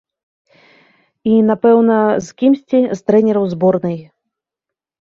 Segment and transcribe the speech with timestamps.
[1.33, 1.99] І, напэўна,
[2.29, 3.99] з кімсьці з трэнераў зборнай.